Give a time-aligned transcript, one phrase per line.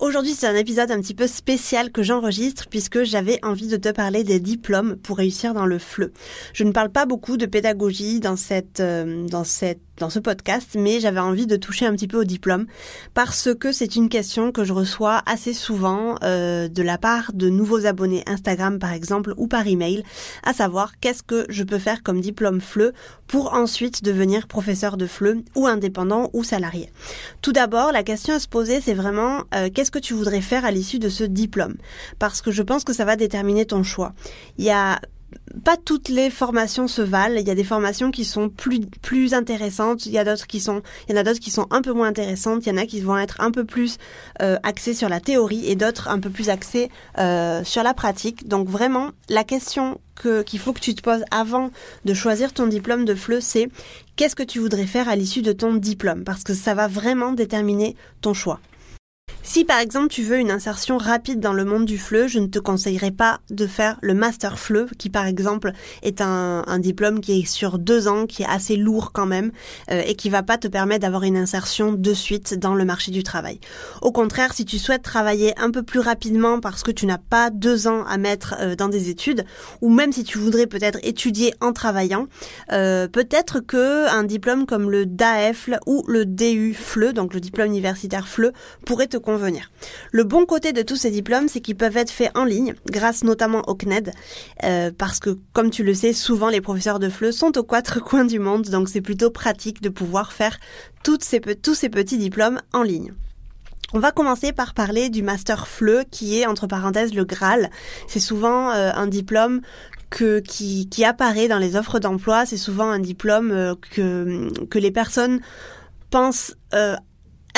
[0.00, 3.88] Aujourd'hui, c'est un épisode un petit peu spécial que j'enregistre puisque j'avais envie de te
[3.88, 6.12] parler des diplômes pour réussir dans le FLE.
[6.52, 10.76] Je ne parle pas beaucoup de pédagogie dans cette, euh, dans cette dans ce podcast,
[10.78, 12.66] mais j'avais envie de toucher un petit peu au diplôme
[13.14, 17.48] parce que c'est une question que je reçois assez souvent euh, de la part de
[17.48, 20.02] nouveaux abonnés Instagram par exemple ou par email,
[20.44, 22.92] à savoir qu'est-ce que je peux faire comme diplôme FLE
[23.26, 26.90] pour ensuite devenir professeur de FLE ou indépendant ou salarié.
[27.42, 30.64] Tout d'abord, la question à se poser, c'est vraiment euh, qu'est-ce que tu voudrais faire
[30.64, 31.76] à l'issue de ce diplôme?
[32.18, 34.12] Parce que je pense que ça va déterminer ton choix.
[34.58, 35.00] Il y a
[35.64, 37.36] pas toutes les formations se valent.
[37.38, 40.06] Il y a des formations qui sont plus plus intéressantes.
[40.06, 41.92] Il y a d'autres qui sont, il y en a d'autres qui sont un peu
[41.92, 42.64] moins intéressantes.
[42.66, 43.98] Il y en a qui vont être un peu plus
[44.42, 48.48] euh, axées sur la théorie et d'autres un peu plus axées euh, sur la pratique.
[48.48, 51.70] Donc vraiment, la question que qu'il faut que tu te poses avant
[52.04, 53.68] de choisir ton diplôme de FLE, c'est
[54.16, 57.32] qu'est-ce que tu voudrais faire à l'issue de ton diplôme, parce que ça va vraiment
[57.32, 58.60] déterminer ton choix.
[59.48, 62.48] Si par exemple tu veux une insertion rapide dans le monde du FLE, je ne
[62.48, 67.40] te conseillerais pas de faire le Master FLE, qui par exemple est un, diplôme qui
[67.40, 69.50] est sur deux ans, qui est assez lourd quand même,
[69.90, 73.10] euh, et qui va pas te permettre d'avoir une insertion de suite dans le marché
[73.10, 73.58] du travail.
[74.02, 77.48] Au contraire, si tu souhaites travailler un peu plus rapidement parce que tu n'as pas
[77.48, 79.46] deux ans à mettre euh, dans des études,
[79.80, 82.26] ou même si tu voudrais peut-être étudier en travaillant,
[82.72, 87.68] euh, peut-être que un diplôme comme le DAEFL ou le DU FLE, donc le diplôme
[87.68, 88.52] universitaire FLE,
[88.84, 89.37] pourrait te convenir
[90.12, 93.24] Le bon côté de tous ces diplômes, c'est qu'ils peuvent être faits en ligne, grâce
[93.24, 94.12] notamment au CNED,
[94.64, 98.00] euh, parce que, comme tu le sais, souvent les professeurs de FLE sont aux quatre
[98.04, 100.58] coins du monde, donc c'est plutôt pratique de pouvoir faire
[101.02, 101.40] tous ces
[101.88, 103.12] petits diplômes en ligne.
[103.94, 107.70] On va commencer par parler du master FLE qui est entre parenthèses le Graal.
[108.06, 109.62] C'est souvent euh, un diplôme
[110.10, 112.44] qui, apparaît dans les offres d'emploi.
[112.44, 115.40] C'est souvent un diplôme euh, que, que les personnes
[116.10, 116.96] pensent euh,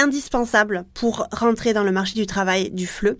[0.00, 3.18] indispensable pour rentrer dans le marché du travail du FLE.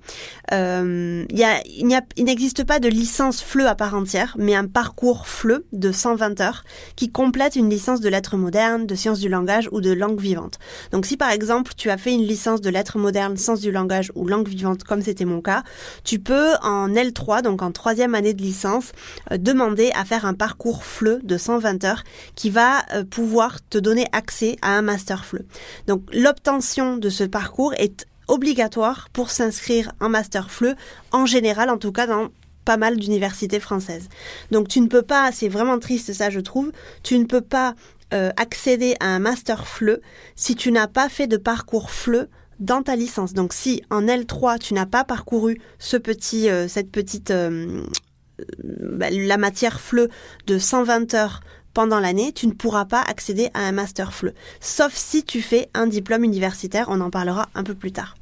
[0.53, 5.93] Euh, il n'existe pas de licence FLE à part entière, mais un parcours FLE de
[5.93, 6.65] 120 heures
[6.97, 10.59] qui complète une licence de lettres modernes, de sciences du langage ou de langue vivante.
[10.93, 14.11] Donc si par exemple tu as fait une licence de lettres modernes, sciences du langage
[14.15, 15.63] ou langue vivante, comme c'était mon cas,
[16.05, 18.93] tu peux en L3, donc en troisième année de licence,
[19.31, 22.05] euh, demander à faire un parcours FLE de 120 heures
[22.35, 25.45] qui va euh, pouvoir te donner accès à un master FLE.
[25.87, 30.77] Donc l'obtention de ce parcours est obligatoire pour s'inscrire en master FLE,
[31.11, 32.29] en général en tout cas dans
[32.65, 34.09] pas mal d'universités françaises.
[34.53, 36.71] Donc tu ne peux pas, c'est vraiment triste ça je trouve,
[37.03, 37.75] tu ne peux pas
[38.15, 40.01] euh, accéder à un master FLE
[40.37, 42.29] si tu n'as pas fait de parcours FLE
[42.61, 43.33] dans ta licence.
[43.33, 47.83] Donc si en L3 tu n'as pas parcouru ce petit, euh, cette petite, euh,
[48.73, 50.09] bah, la matière FLE
[50.47, 51.41] de 120 heures
[51.75, 55.69] pendant l'année, tu ne pourras pas accéder à un master FLE, sauf si tu fais
[55.75, 58.17] un diplôme universitaire, on en parlera un peu plus tard.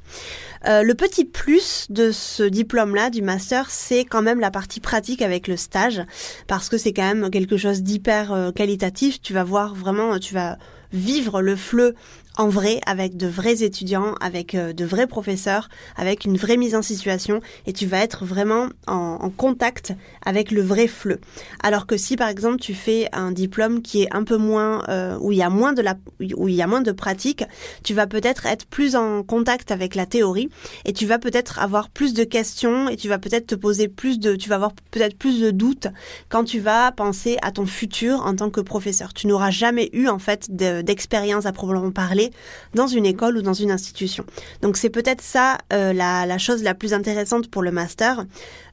[0.67, 5.21] Euh, le petit plus de ce diplôme-là, du master, c'est quand même la partie pratique
[5.21, 6.01] avec le stage,
[6.47, 9.21] parce que c'est quand même quelque chose d'hyper euh, qualitatif.
[9.21, 10.57] Tu vas voir vraiment, tu vas
[10.91, 11.95] vivre le FLE
[12.39, 15.67] en vrai, avec de vrais étudiants, avec euh, de vrais professeurs,
[15.97, 19.93] avec une vraie mise en situation, et tu vas être vraiment en, contact
[20.25, 21.19] avec le vrai FLE.
[21.61, 25.17] Alors que si par exemple tu fais un diplôme qui est un peu moins, euh,
[25.19, 25.95] où il y a moins de la,
[26.37, 27.43] où il y a moins de pratique,
[27.83, 30.49] tu vas peut-être être plus en contact avec la théorie,
[30.85, 34.17] et tu vas peut-être avoir plus de questions, et tu vas peut-être te poser plus
[34.17, 35.87] de, tu vas avoir peut-être plus de doutes
[36.29, 39.13] quand tu vas penser à ton futur en tant que professeur.
[39.13, 42.28] Tu n'auras jamais eu en fait d'expérience à proprement parler
[42.73, 44.25] dans une école ou dans une institution.
[44.61, 48.25] Donc c'est peut-être ça euh, la, chose la plus intéressante pour le master.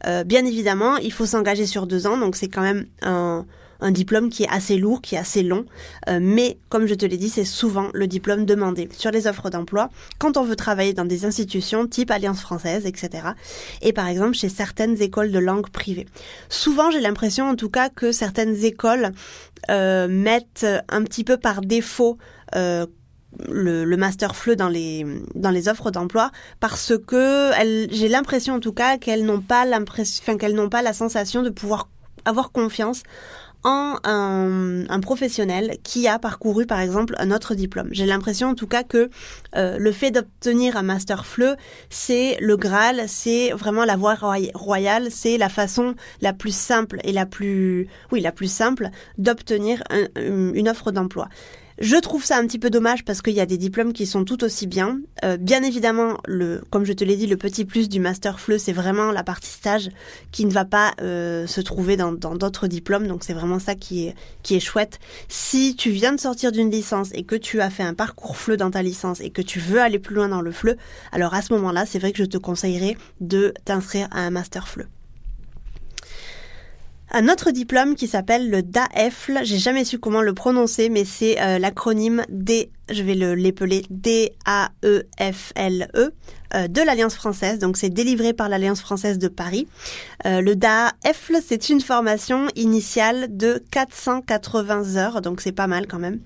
[0.06, 3.44] Euh, bien évidemment, il faut s'engager sur deux ans, donc c'est quand même un,
[3.90, 5.66] diplôme qui est assez lourd, qui est assez long,
[6.08, 9.50] euh, mais comme je te l'ai dit, c'est souvent le diplôme demandé sur les offres
[9.50, 13.28] d'emploi quand on veut travailler dans des institutions type Alliance française, etc.
[13.82, 16.06] Et par exemple chez certaines écoles de langue privée.
[16.48, 19.12] Souvent, j'ai l'impression en tout cas que certaines écoles
[19.68, 22.16] mettent un petit peu par défaut
[23.48, 26.30] le, master FLE dans les dans les offres d'emploi
[26.60, 27.50] parce que
[27.90, 31.50] j'ai l'impression en tout cas qu'elles n'ont pas l'impression qu'elles n'ont pas la sensation de
[31.50, 31.88] pouvoir
[32.24, 33.02] avoir confiance
[33.64, 37.88] en un, professionnel qui a parcouru par exemple un autre diplôme.
[37.90, 39.10] J'ai l'impression en tout cas que
[39.56, 41.56] euh, le fait d'obtenir un master FLE,
[41.90, 44.16] c'est le Graal, c'est vraiment la voie
[44.54, 49.82] royale, c'est la façon la plus simple et la plus, oui, la plus simple d'obtenir
[50.16, 51.28] une offre d'emploi.
[51.78, 54.24] Je trouve ça un petit peu dommage parce qu'il y a des diplômes qui sont
[54.24, 54.98] tout aussi bien.
[55.24, 58.58] Euh, bien évidemment, le, comme je te l'ai dit, le petit plus du master FLE,
[58.58, 59.90] c'est vraiment la partie stage
[60.32, 63.06] qui ne va pas euh, se trouver dans d'autres diplômes.
[63.06, 64.98] Donc c'est vraiment ça qui est, qui est chouette.
[65.28, 68.56] Si tu viens de sortir d'une licence et que tu as fait un parcours FLE
[68.56, 70.78] dans ta licence et que tu veux aller plus loin dans le FLE,
[71.12, 74.66] alors à ce moment-là, c'est vrai que je te conseillerais de t'inscrire à un master
[74.66, 74.88] FLE.
[77.18, 81.40] Un autre diplôme qui s'appelle le DAEFL, j'ai jamais su comment le prononcer, mais c'est
[81.40, 84.28] euh, l'acronyme D, je vais le l'épeler D-A-E-F-L-E,
[85.96, 86.10] e,
[86.54, 87.58] euh, de l'Alliance française.
[87.58, 89.66] Donc c'est délivré par l'Alliance française de Paris.
[90.26, 95.98] Euh, le DAEFL, c'est une formation initiale de 480 heures, donc c'est pas mal quand
[95.98, 96.20] même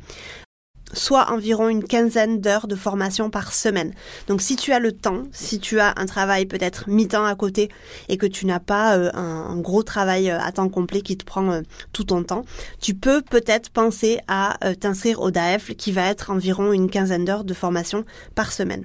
[0.92, 3.92] soit environ une quinzaine d'heures de formation par semaine.
[4.28, 7.68] Donc si tu as le temps, si tu as un travail peut-être mi-temps à côté
[8.08, 11.24] et que tu n'as pas euh, un, gros travail euh, à temps complet qui te
[11.24, 11.60] prend euh,
[11.92, 12.44] tout ton temps,
[12.80, 17.44] tu peux peut-être penser à t'inscrire au DAEF qui va être environ une quinzaine d'heures
[17.44, 18.04] de formation
[18.34, 18.84] par semaine.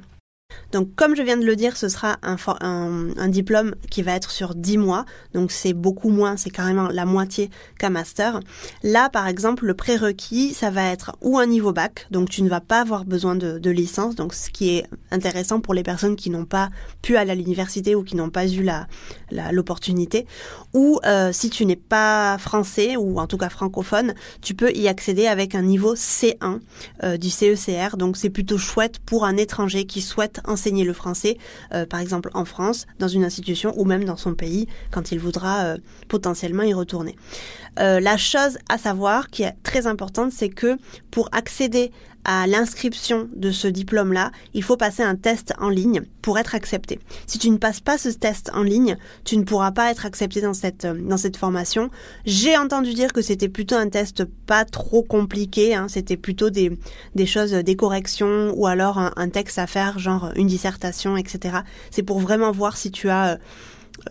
[0.71, 4.55] Donc comme je viens de le dire, ce sera un, diplôme qui va être sur
[4.55, 7.49] 10 mois, donc c'est beaucoup moins, c'est carrément la moitié
[7.79, 8.39] qu'un master.
[8.83, 12.49] Là par exemple, le prérequis, ça va être ou un niveau bac, donc tu ne
[12.49, 16.29] vas pas avoir besoin de, licence, donc ce qui est intéressant pour les personnes qui
[16.29, 16.69] n'ont pas
[17.01, 18.87] pu aller à l'université ou qui n'ont pas eu la
[19.51, 20.27] l'opportunité,
[20.73, 24.87] ou euh, si tu n'es pas français ou en tout cas francophone, tu peux y
[24.87, 26.59] accéder avec un niveau C1
[27.03, 31.37] euh, du CECR, donc c'est plutôt chouette pour un étranger qui souhaite enseigner le français,
[31.73, 35.19] euh, par exemple en France, dans une institution ou même dans son pays, quand il
[35.19, 35.77] voudra euh,
[36.07, 37.15] potentiellement y retourner.
[37.79, 40.77] Euh, la chose à savoir qui est très importante, c'est que
[41.11, 41.91] pour accéder
[42.25, 46.99] à l'inscription de ce diplôme-là, il faut passer un test en ligne pour être accepté.
[47.27, 50.41] Si tu ne passes pas ce test en ligne, tu ne pourras pas être accepté
[50.41, 51.91] dans cette, dans cette formation.
[52.25, 55.85] J'ai entendu dire que c'était plutôt un test pas trop compliqué, hein.
[55.87, 56.77] c'était plutôt des,
[57.13, 61.57] des choses, des corrections ou alors un, texte à faire, genre une dissertation, etc.
[61.91, 63.33] C'est pour vraiment voir si tu as...
[63.33, 63.37] Euh,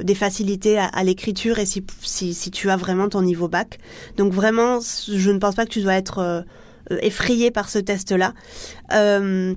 [0.00, 3.79] des facilités à, l'écriture et si, si, si, tu as vraiment ton niveau bac.
[4.17, 6.44] Donc vraiment, je ne pense pas que tu dois être
[6.91, 8.35] euh, effrayé par ce test-là.
[8.93, 9.55] Euh,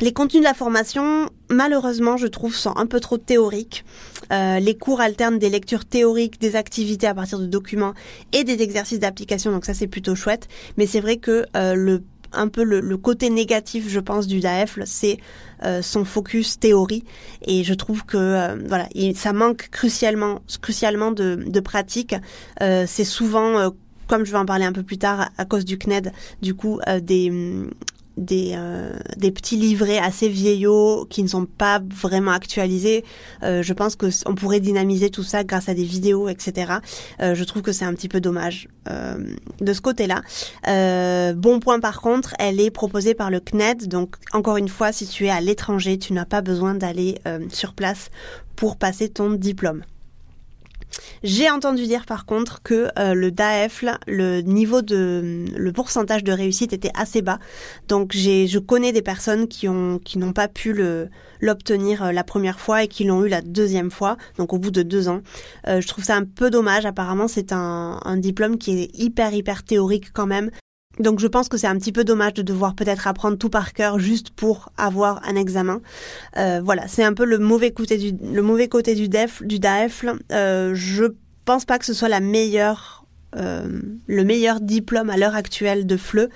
[0.00, 3.84] les contenus de la formation, malheureusement, je trouve, sont un peu trop théoriques.
[4.30, 7.94] Euh, les cours alternent des lectures théoriques, des activités à partir de documents
[8.34, 10.48] et des exercices d'application, donc ça c'est plutôt chouette.
[10.76, 12.02] Mais c'est vrai que le
[12.32, 15.18] un peu le, côté négatif, je pense, du DAEFL, c'est
[15.82, 17.04] son focus théorie.
[17.46, 22.14] Et je trouve que voilà, ça manque crucialement, crucialement de, de pratique.
[22.60, 23.72] c'est souvent
[24.06, 26.12] comme je vais en parler un peu plus tard, à cause du CNED,
[26.42, 27.32] du coup, euh, des,
[28.16, 33.04] des, euh, des petits livrets assez vieillots qui ne sont pas vraiment actualisés.
[33.42, 36.74] Euh, je pense que on pourrait dynamiser tout ça grâce à des vidéos, etc.
[37.20, 38.68] je trouve que c'est un petit peu dommage
[39.60, 40.22] de ce côté-là.
[41.34, 43.88] bon point par contre, elle est proposée par le CNED.
[43.88, 47.16] Donc encore une fois, si tu es à l'étranger, tu n'as pas besoin d'aller
[47.52, 48.10] sur place
[48.54, 49.82] pour passer ton diplôme.
[51.22, 56.32] J'ai entendu dire par contre que euh, le DAEFL, le niveau de le pourcentage de
[56.32, 57.38] réussite était assez bas.
[57.88, 61.08] Donc j'ai je connais des personnes qui ont qui n'ont pas pu le
[61.40, 64.70] l'obtenir euh, la première fois et qui l'ont eu la deuxième fois, donc au bout
[64.70, 65.20] de deux ans.
[65.68, 66.86] Euh, je trouve ça un peu dommage.
[66.86, 70.50] Apparemment, c'est un, un diplôme qui est hyper hyper théorique quand même.
[70.98, 73.72] Donc je pense que c'est un petit peu dommage de devoir peut-être apprendre tout par
[73.72, 75.80] cœur juste pour avoir un examen.
[76.36, 80.14] Euh, voilà, c'est un peu le mauvais côté du le mauvais côté du def DAEFL.
[80.32, 81.04] Euh, je
[81.44, 85.96] pense pas que ce soit la meilleure euh, le meilleur diplôme à l'heure actuelle de
[85.96, 86.30] FLE,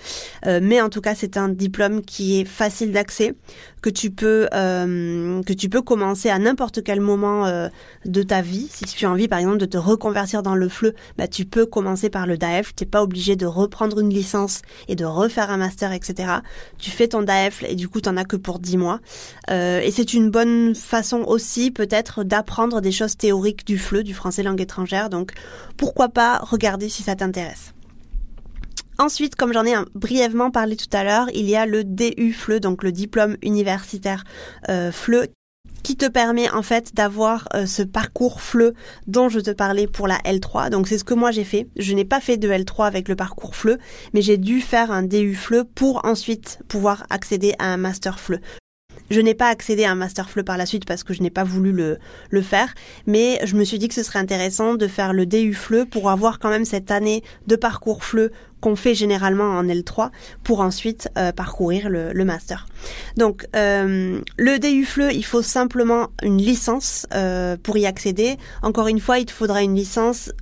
[0.46, 3.34] euh, mais en tout cas c'est un diplôme qui est facile d'accès,
[3.82, 7.68] que tu peux euh, que tu peux commencer à n'importe quel moment euh,
[8.04, 8.68] de ta vie.
[8.70, 11.66] Si tu as envie par exemple de te reconvertir dans le FLE, bah tu peux
[11.66, 12.74] commencer par le DAEF.
[12.74, 16.32] T'es pas obligé de reprendre une licence et de refaire un master, etc.
[16.78, 19.00] Tu fais ton DAEF et du coup t'en as que pour 10 mois.
[19.50, 24.14] Euh, et c'est une bonne façon aussi peut-être d'apprendre des choses théoriques du FLE, du
[24.14, 25.10] français langue étrangère.
[25.10, 25.32] Donc
[25.76, 27.72] pourquoi pas regarder si ça t'intéresse.
[29.00, 32.60] Ensuite, comme j'en ai brièvement parlé tout à l'heure, il y a le DU FLE,
[32.60, 34.24] donc le diplôme universitaire
[34.68, 35.28] euh, FLE,
[35.82, 38.74] qui te permet en fait d'avoir euh, ce parcours FLE
[39.06, 40.68] dont je te parlais pour la L3.
[40.68, 41.66] Donc c'est ce que moi j'ai fait.
[41.78, 43.78] Je n'ai pas fait de L3 avec le parcours FLE,
[44.12, 48.42] mais j'ai dû faire un DU FLE pour ensuite pouvoir accéder à un master FLE.
[49.10, 51.30] je n'ai pas accédé à un master FLE par la suite parce que je n'ai
[51.30, 52.74] pas voulu le, le faire,
[53.06, 56.10] mais je me suis dit que ce serait intéressant de faire le DU FLE pour
[56.10, 58.30] avoir quand même cette année de parcours FLE
[58.60, 60.10] qu'on fait généralement en L3
[60.44, 62.66] pour ensuite euh, parcourir le, master.
[63.16, 68.36] Donc euh, le DU FLE, il faut simplement une licence euh, pour y accéder.
[68.62, 70.32] Encore une fois, il te faudra une licence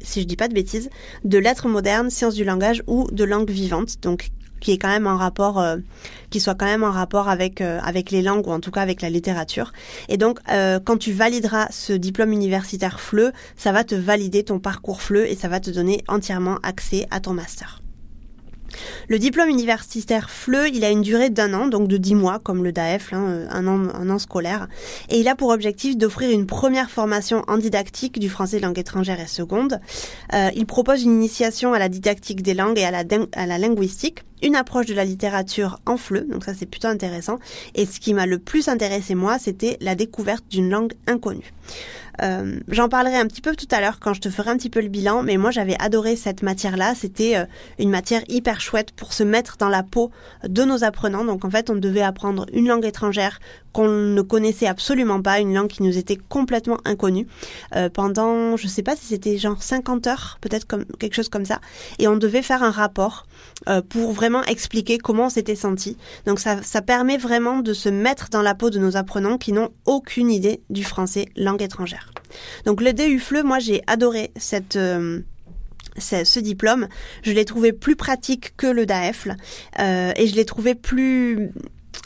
[0.00, 0.88] si je dis pas de bêtises,
[1.24, 3.96] de lettres modernes, sciences du langage ou de langue vivante.
[4.02, 5.76] Donc qui est quand même en rapport, euh,
[6.30, 8.82] qui soit quand même en rapport avec euh, avec les langues ou en tout cas
[8.82, 9.72] avec la littérature.
[10.08, 14.58] Et donc, euh, quand tu valideras ce diplôme universitaire FLE, ça va te valider ton
[14.58, 17.82] parcours FLE et ça va te donner entièrement accès à ton master.
[19.08, 22.64] Le diplôme universitaire FLE, il a une durée d'un an, donc de dix mois, comme
[22.64, 24.66] le DAEF, hein, un, an, un an scolaire.
[25.08, 29.20] Et il a pour objectif d'offrir une première formation en didactique du français langue étrangère
[29.20, 29.80] et seconde.
[30.32, 34.24] Il propose une initiation à la didactique des langues et à la, à la linguistique
[34.42, 37.38] une approche de la littérature en FLE, donc ça c'est plutôt intéressant.
[37.74, 41.52] Et ce qui m'a le plus intéressé moi, c'était la découverte d'une langue inconnue.
[42.22, 44.70] Euh, J'en parlerai un petit peu tout à l'heure quand je te ferai un petit
[44.70, 46.94] peu le bilan, mais moi j'avais adoré cette matière-là.
[46.94, 47.44] C'était euh,
[47.78, 50.10] une matière hyper chouette pour se mettre dans la peau
[50.44, 51.24] de nos apprenants.
[51.24, 53.38] Donc en fait, on devait apprendre une langue étrangère
[53.72, 57.26] qu'on ne connaissait absolument pas, une langue qui nous était complètement inconnue,
[57.74, 61.44] euh, pendant, je sais pas si c'était genre 50 heures, peut-être comme quelque chose comme
[61.44, 61.60] ça,
[61.98, 63.26] et on devait faire un rapport
[63.90, 65.96] pour vraiment expliquer comment on s'était senti.
[66.26, 69.70] Donc ça, permet vraiment de se mettre dans la peau de nos apprenants qui n'ont
[69.86, 72.12] aucune idée du français langue étrangère.
[72.64, 75.20] Donc le DUFLE, moi j'ai adoré cette euh,
[75.98, 76.88] ce diplôme,
[77.22, 79.36] je l'ai trouvé plus pratique que le DAEFL
[79.78, 81.50] euh, et je l'ai trouvé plus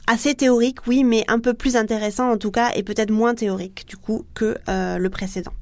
[0.07, 3.87] assez théorique, oui, mais un peu plus intéressant en tout cas et peut-être moins théorique
[3.89, 5.53] du coup que euh, le précédent.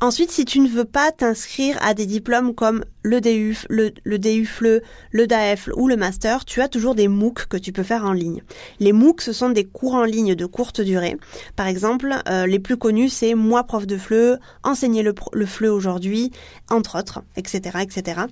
[0.00, 4.18] Ensuite, si tu ne veux pas t'inscrire à des diplômes comme le DUF, le, le
[4.18, 8.04] DUFLE, le DAEFL ou le Master, tu as toujours des MOOC que tu peux faire
[8.04, 8.42] en ligne.
[8.80, 11.16] Les MOOC, ce sont des cours en ligne de courte durée.
[11.54, 15.66] Par exemple, euh, les plus connus, c'est Moi prof de FLE, Enseigner le, le FLE
[15.66, 16.32] aujourd'hui,
[16.70, 17.78] entre autres, etc.
[17.82, 18.22] etc.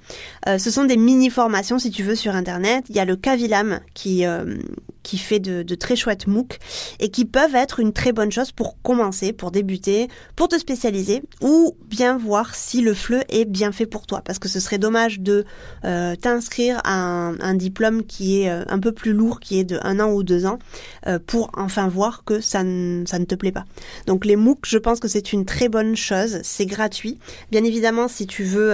[0.49, 2.87] Euh, ce sont des mini-formations, si tu veux, sur Internet.
[2.89, 4.57] Il y a le Kavilam qui, euh,
[5.03, 6.59] qui fait de, de, très chouettes MOOC
[6.99, 11.23] et qui peuvent être une très bonne chose pour commencer, pour débuter, pour te spécialiser
[11.43, 14.23] ou bien voir si le FLE est bien fait pour toi.
[14.25, 15.45] Parce que ce serait dommage de
[15.85, 19.79] euh, t'inscrire à un, diplôme qui est euh, un peu plus lourd, qui est de
[19.83, 20.59] un an ou deux ans,
[21.07, 23.65] euh, pour enfin voir que ça ne, ça ne te plaît pas.
[24.07, 26.41] Donc les MOOC, je pense que c'est une très bonne chose.
[26.43, 27.19] C'est gratuit.
[27.51, 28.73] Bien évidemment, si tu veux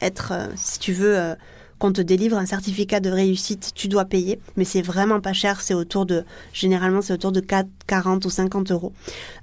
[0.00, 1.34] être, si tu veux
[1.80, 5.62] qu'on te délivre un certificat de réussite, tu dois payer, mais c'est vraiment pas cher,
[5.62, 8.92] c'est autour de, généralement c'est autour de 4, 40 ou 50 euros.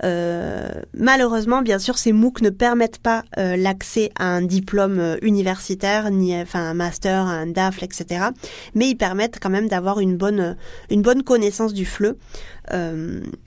[0.03, 5.17] Euh, malheureusement, bien sûr, ces MOOC ne permettent pas euh, l'accès à un diplôme euh,
[5.24, 8.27] universitaire, ni enfin un master, un DAFL, etc.
[8.75, 10.56] Mais ils permettent quand même d'avoir une bonne,
[10.91, 12.15] une bonne connaissance du FLE,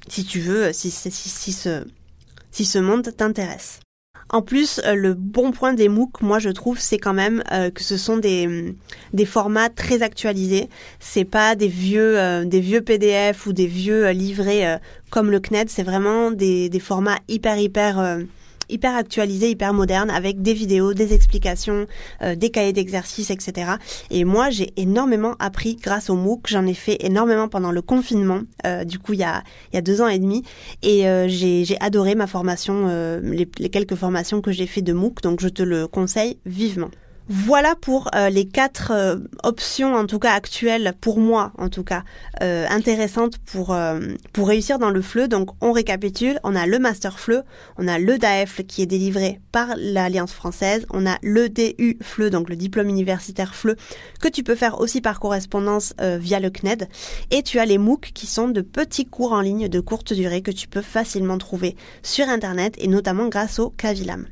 [0.09, 1.85] si tu veux, si, si, si, ce,
[2.51, 3.81] si ce monde t'intéresse.
[4.33, 7.71] En plus, euh, le bon point des MOOC, moi je trouve, c'est quand même euh,
[7.71, 8.75] que ce sont des, mm,
[9.13, 10.69] des formats très actualisés.
[11.01, 15.69] C'est pas des vieux euh, des vieux PDF ou des vieux livrets comme le CNED.
[15.69, 18.21] C'est vraiment des, des formats hyper hyper
[18.73, 21.87] hyper actualisé, hyper moderne, avec des vidéos, des explications,
[22.23, 23.73] euh, des cahiers d'exercices, etc.
[24.11, 26.47] Et moi, j'ai énormément appris grâce au MOOC.
[26.49, 29.79] J'en ai fait énormément pendant le confinement, euh, du coup, il y a, il y
[29.79, 30.43] a deux ans et demi.
[30.83, 32.87] Et euh, j'ai adoré ma formation,
[33.23, 36.91] les, les quelques formations que j'ai fait de MOOC, donc je te le conseille vivement.
[37.33, 41.85] Voilà pour euh, les quatre euh, options, en tout cas actuelles, pour moi en tout
[41.85, 42.03] cas,
[42.43, 43.69] euh, intéressantes pour,
[44.37, 45.29] réussir dans le FLE.
[45.29, 47.45] Donc on récapitule, on a le Master FLE,
[47.79, 52.31] on a le DAEFL qui est délivré par l'Alliance française, on a le DU FLE,
[52.31, 53.77] donc le diplôme universitaire FLE,
[54.21, 56.89] que tu peux faire aussi par correspondance via le CNED,
[57.31, 60.43] et tu as les MOOC qui sont de petits cours en ligne de courte durée
[60.43, 64.27] que tu peux facilement trouver sur Internet et notamment grâce au Kavilam.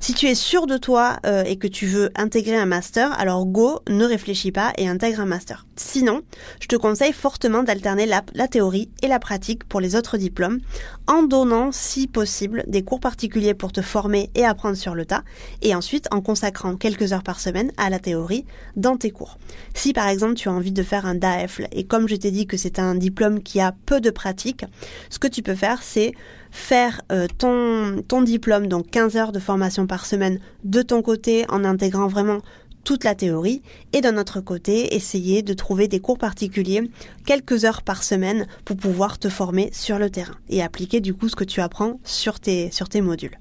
[0.00, 3.80] Si tu es sûr de toi et que tu veux intégrer un master, alors go,
[3.88, 5.66] ne réfléchis pas et intègre un master.
[5.76, 6.22] Sinon,
[6.60, 10.60] je te conseille fortement d'alterner la, la, théorie et la pratique pour les autres diplômes,
[11.08, 15.24] en donnant, si possible, des cours particuliers pour te former et apprendre sur le tas,
[15.62, 18.44] et ensuite en consacrant quelques heures par semaine à la théorie
[18.76, 19.38] dans tes cours.
[19.74, 22.46] Si par exemple tu as envie de faire un DAEFL, et comme je t'ai dit
[22.46, 24.64] que c'est un diplôme qui a peu de pratique,
[25.08, 26.12] ce que tu peux faire, c'est
[26.50, 31.46] faire euh, ton, ton diplôme, donc 15 heures de formation par semaine de ton côté
[31.48, 32.40] en intégrant vraiment
[32.88, 33.60] toute la théorie
[33.92, 36.90] et d'un autre côté essayer de trouver des cours particuliers
[37.26, 41.28] quelques heures par semaine pour pouvoir te former sur le terrain et appliquer du coup
[41.28, 43.38] ce que tu apprends sur tes, sur tes modules.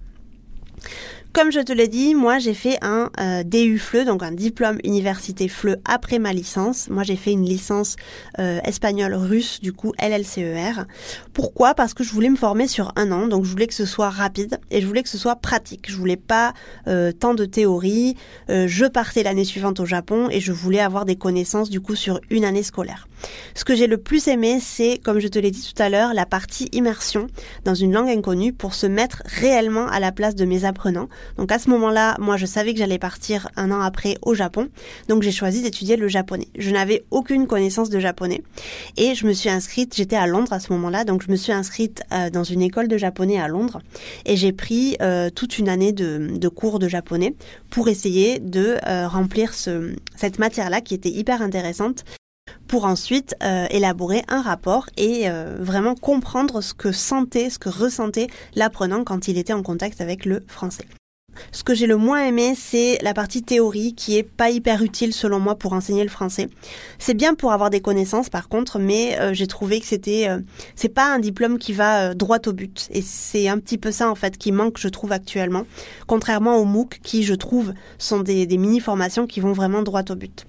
[1.37, 4.79] Comme je te l'ai dit, moi j'ai fait un euh, DU FLE, donc un diplôme
[4.83, 6.89] université FLE après ma licence.
[6.89, 7.95] Moi j'ai fait une licence
[8.39, 10.85] euh, espagnole-russe, du coup LLCER.
[11.33, 11.75] Pourquoi?
[11.75, 14.09] Parce que je voulais me former sur un an, donc je voulais que ce soit
[14.09, 15.91] rapide et je voulais que ce soit pratique.
[15.91, 16.53] Je voulais pas
[16.87, 18.15] euh, tant de théorie.
[18.49, 22.19] je partais l'année suivante au Japon et je voulais avoir des connaissances du coup sur
[22.31, 23.07] une année scolaire.
[23.53, 26.13] Ce que j'ai le plus aimé, c'est, comme je te l'ai dit tout à l'heure,
[26.13, 27.27] la partie immersion
[27.63, 31.07] dans une langue inconnue pour se mettre réellement à la place de mes apprenants.
[31.37, 34.69] Donc à ce moment-là, moi je savais que j'allais partir un an après au Japon,
[35.07, 36.47] donc j'ai choisi d'étudier le japonais.
[36.57, 38.43] Je n'avais aucune connaissance de japonais
[38.95, 41.51] et je me suis inscrite, j'étais à Londres à ce moment-là, donc je me suis
[41.51, 43.81] inscrite euh, dans une école de japonais à Londres
[44.25, 47.35] et j'ai pris euh, toute une année de, cours de japonais
[47.69, 52.05] pour essayer de euh, remplir ce, cette matière-là qui était hyper intéressante
[52.67, 53.35] pour ensuite
[53.69, 55.27] élaborer un rapport et
[55.59, 60.25] vraiment comprendre ce que sentait, ce que ressentait l'apprenant quand il était en contact avec
[60.25, 60.85] le français.
[61.51, 65.13] Ce que j'ai le moins aimé, c'est la partie théorie qui est pas hyper utile
[65.13, 66.49] selon moi pour enseigner le français.
[66.99, 70.39] C'est bien pour avoir des connaissances par contre, mais euh, j'ai trouvé que c'était euh,
[70.75, 73.91] c'est pas un diplôme qui va euh, droit au but et c'est un petit peu
[73.91, 75.63] ça en fait qui manque je trouve actuellement,
[76.07, 80.15] contrairement aux MOOC qui je trouve sont des, mini formations qui vont vraiment droit au
[80.15, 80.45] but.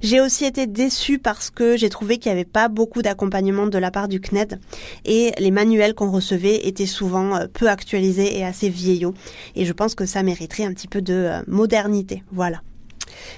[0.00, 3.78] J'ai aussi été déçue parce que j'ai trouvé qu'il n'y avait pas beaucoup d'accompagnement de
[3.78, 4.60] la part du CNED
[5.04, 9.14] et les manuels qu'on recevait étaient souvent peu actualisés et assez vieillots
[9.56, 12.22] et je pense que ça mériterait un petit peu de euh, modernité.
[12.30, 12.60] Voilà.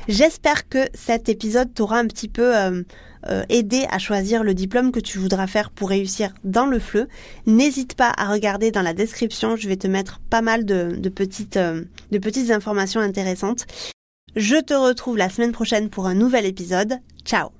[0.08, 2.82] J'espère que cet épisode t'aura un petit peu euh,
[3.28, 7.06] euh, aidé à choisir le diplôme que tu voudras faire pour réussir dans le fleu.
[7.46, 11.58] N'hésite pas à regarder dans la description, je vais te mettre pas mal de, petites,
[11.58, 13.66] de petites informations intéressantes.
[14.34, 16.98] Je te retrouve la semaine prochaine pour un nouvel épisode.
[17.24, 17.59] Ciao